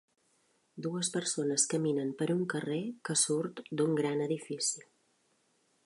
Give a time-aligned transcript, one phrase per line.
[0.85, 4.87] Dues persones caminen per un carrer que surt d'un gran edifici.